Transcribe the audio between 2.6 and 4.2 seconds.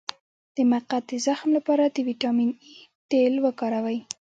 اي تېل وکاروئ